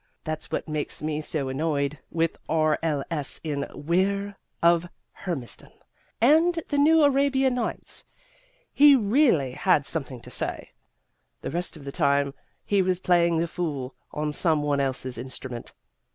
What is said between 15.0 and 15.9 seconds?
instrument.